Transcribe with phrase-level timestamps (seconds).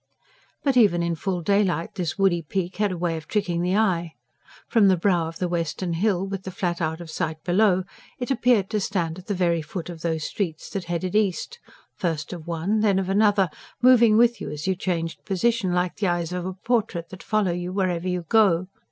[0.63, 4.15] But even in full daylight this woody peak had a way of tricking the eye.
[4.67, 7.83] From the brow of the western hill, with the Flat out of sight below,
[8.17, 11.59] it appeared to stand at the very foot of those streets that headed east
[11.93, 13.47] first of one, then of another,
[13.79, 17.51] moving with you as you changed position, like the eyes of a portrait that follow
[17.51, 18.69] you wherever you go.